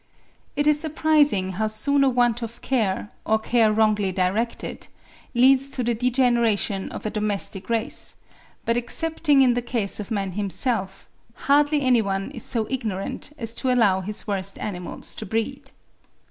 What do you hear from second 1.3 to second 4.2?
how soon a want of care, or care wrongly